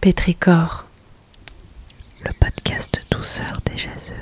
Pétricor, 0.00 0.88
le 2.24 2.32
podcast 2.32 3.02
douceur 3.10 3.60
des 3.66 3.76
jaseuses. 3.76 4.16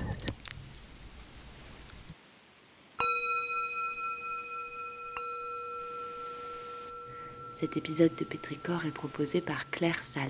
Cet 7.52 7.76
épisode 7.76 8.10
de 8.16 8.24
Pétricor 8.24 8.86
est 8.86 8.90
proposé 8.90 9.40
par 9.40 9.70
Claire 9.70 10.02
Salle. 10.02 10.24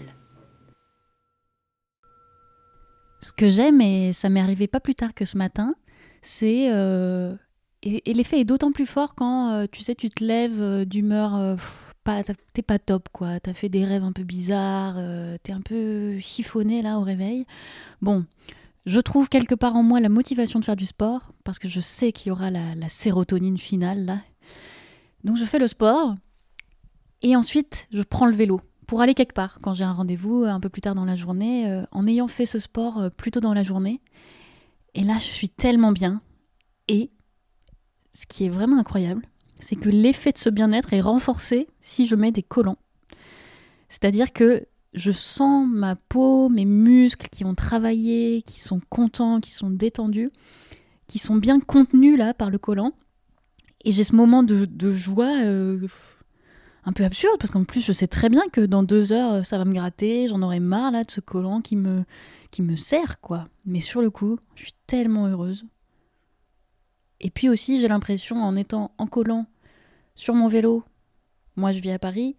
Ce 3.23 3.33
que 3.33 3.49
j'aime, 3.49 3.81
et 3.81 4.13
ça 4.13 4.29
m'est 4.29 4.43
arrivé 4.43 4.67
pas 4.67 4.81
plus 4.81 4.95
tard 4.95 5.15
que 5.15 5.25
ce 5.25 5.39
matin, 5.39 5.75
c'est. 6.21 6.71
euh, 6.71 7.35
et, 7.83 8.11
et 8.11 8.15
l'effet 8.15 8.41
est 8.41 8.45
d'autant 8.45 8.73
plus 8.73 8.87
fort 8.87 9.15
quand, 9.15 9.51
euh, 9.51 9.67
tu 9.71 9.83
sais, 9.83 9.95
tu 9.95 10.11
te 10.11 10.25
lèves 10.25 10.61
euh, 10.61 10.85
d'humeur. 10.85 11.35
euh, 11.37 11.57
t'es 12.55 12.63
pas 12.63 12.79
top, 12.79 13.09
quoi. 13.13 13.39
T'as 13.39 13.53
fait 13.53 13.69
des 13.69 13.85
rêves 13.85 14.03
un 14.03 14.13
peu 14.13 14.23
bizarres, 14.25 14.95
euh, 14.97 15.37
t'es 15.43 15.53
un 15.53 15.61
peu 15.61 16.19
chiffonné, 16.19 16.81
là, 16.81 16.99
au 16.99 17.03
réveil. 17.03 17.45
Bon, 18.01 18.25
je 18.87 19.01
trouve 19.01 19.29
quelque 19.29 19.55
part 19.55 19.77
en 19.77 19.83
moi 19.83 20.01
la 20.01 20.09
motivation 20.09 20.59
de 20.59 20.65
faire 20.65 20.77
du 20.77 20.87
sport, 20.87 21.33
parce 21.45 21.59
que 21.59 21.69
je 21.69 21.81
sais 21.81 22.13
qu'il 22.13 22.29
y 22.29 22.33
aura 22.33 22.51
la, 22.51 22.75
la 22.75 22.89
sérotonine 22.89 23.59
finale, 23.59 24.07
là. 24.07 24.21
Donc, 25.25 25.37
je 25.37 25.45
fais 25.45 25.59
le 25.59 25.67
sport, 25.67 26.15
et 27.21 27.37
ensuite, 27.37 27.89
je 27.93 28.03
prends 28.03 28.27
le 28.27 28.35
vélo 28.35 28.61
pour 28.87 29.03
aller 29.03 29.13
quelque 29.13 29.35
part 29.35 29.59
quand 29.61 29.75
j'ai 29.75 29.85
un 29.85 29.93
rendez-vous 29.93 30.45
un 30.45 30.61
peu 30.61 30.71
plus 30.71 30.81
tard 30.81 30.95
dans 30.95 31.05
la 31.05 31.17
journée, 31.17 31.83
en 31.93 32.07
ayant 32.07 32.29
fait 32.29 32.47
ce 32.47 32.59
sport 32.59 32.99
euh, 32.99 33.11
plus 33.11 33.31
tôt 33.31 33.41
dans 33.41 33.53
la 33.53 33.63
journée. 33.63 34.01
Et 34.95 35.03
là, 35.03 35.15
je 35.15 35.25
suis 35.25 35.51
tellement 35.51 35.93
bien. 35.93 36.23
Et 36.89 37.11
ce 38.19 38.27
qui 38.27 38.47
est 38.47 38.49
vraiment 38.49 38.79
incroyable, 38.79 39.23
c'est 39.61 39.77
que 39.77 39.89
l'effet 39.89 40.33
de 40.33 40.39
ce 40.39 40.51
bien-être 40.51 40.93
est 40.93 41.01
renforcé 41.01 41.69
si 41.81 42.05
je 42.05 42.17
mets 42.17 42.33
des 42.33 42.43
collants. 42.43 42.79
C'est-à-dire 43.89 44.33
que 44.33 44.67
je 44.93 45.13
sens 45.13 45.69
ma 45.71 45.95
peau, 45.95 46.49
mes 46.49 46.65
muscles 46.65 47.29
qui 47.29 47.45
ont 47.45 47.55
travaillé, 47.55 48.43
qui 48.43 48.59
sont 48.59 48.81
contents, 48.89 49.39
qui 49.39 49.53
sont 49.53 49.71
détendus, 49.71 50.33
qui 51.07 51.21
sont 51.21 51.37
bien 51.37 51.61
contenus 51.61 52.19
là 52.19 52.35
par 52.35 52.51
le 52.51 52.59
collant. 52.59 52.93
Et 53.85 53.93
j'ai 53.93 54.03
ce 54.03 54.17
moment 54.17 54.43
de, 54.43 54.91
joie 54.91 55.45
euh, 55.45 55.87
un 56.85 56.93
peu 56.93 57.05
absurde 57.05 57.37
parce 57.39 57.53
qu'en 57.53 57.63
plus 57.63 57.87
je 57.87 57.93
sais 57.93 58.09
très 58.09 58.31
bien 58.31 58.43
que 58.53 58.63
dans 58.63 58.83
deux 58.83 59.13
heures 59.13 59.47
ça 59.47 59.59
va 59.59 59.65
me 59.65 59.75
gratter, 59.75 60.27
j'en 60.27 60.43
aurai 60.43 60.59
marre 60.59 60.91
là 60.91 61.05
de 61.05 61.11
ce 61.13 61.21
collant 61.21 61.61
qui 61.61 61.77
me 61.77 62.03
qui 62.51 62.63
me 62.63 62.75
sert 62.75 63.21
quoi. 63.21 63.47
Mais 63.65 63.81
sur 63.81 64.03
le 64.03 64.11
coup, 64.11 64.41
je 64.57 64.65
suis 64.65 64.75
tellement 64.89 65.29
heureuse. 65.29 65.65
Et 67.21 67.31
puis 67.31 67.49
aussi 67.49 67.81
j'ai 67.81 67.89
l'impression 67.89 68.43
en 68.43 68.57
étant 68.57 68.93
en 68.99 69.07
collant 69.07 69.47
sur 70.15 70.35
mon 70.35 70.49
vélo, 70.49 70.85
moi 71.57 71.73
je 71.73 71.81
vis 71.81 71.91
à 71.91 71.99
Paris, 71.99 72.37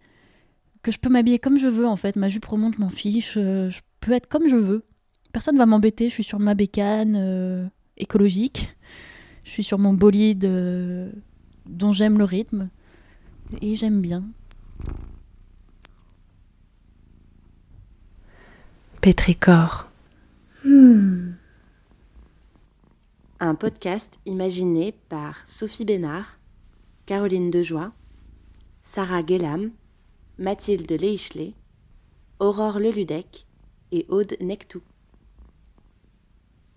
que 0.82 0.92
je 0.92 0.98
peux 0.98 1.08
m'habiller 1.08 1.38
comme 1.38 1.58
je 1.58 1.68
veux 1.68 1.86
en 1.86 1.96
fait. 1.96 2.16
Ma 2.16 2.28
jupe 2.28 2.44
remonte, 2.44 2.78
m'en 2.78 2.88
fiche, 2.88 3.34
euh, 3.36 3.70
je 3.70 3.80
peux 4.00 4.12
être 4.12 4.28
comme 4.28 4.48
je 4.48 4.56
veux. 4.56 4.84
Personne 5.32 5.56
va 5.56 5.66
m'embêter, 5.66 6.08
je 6.08 6.14
suis 6.14 6.24
sur 6.24 6.38
ma 6.38 6.54
bécane 6.54 7.16
euh, 7.16 7.66
écologique, 7.96 8.76
je 9.44 9.50
suis 9.50 9.64
sur 9.64 9.78
mon 9.78 9.92
bolide 9.92 10.44
euh, 10.44 11.12
dont 11.66 11.92
j'aime 11.92 12.18
le 12.18 12.24
rythme 12.24 12.68
et 13.60 13.76
j'aime 13.76 14.00
bien. 14.00 14.24
Pétricor, 19.00 19.89
Un 23.50 23.56
podcast 23.56 24.20
imaginé 24.26 24.92
par 25.08 25.42
Sophie 25.44 25.84
Bénard, 25.84 26.38
Caroline 27.04 27.50
Dejoie, 27.50 27.90
Sarah 28.80 29.24
Guélam, 29.24 29.72
Mathilde 30.38 30.92
Leichelet, 30.92 31.54
Aurore 32.38 32.78
Leludec 32.78 33.48
et 33.90 34.06
Aude 34.08 34.36
Nectou. 34.40 34.82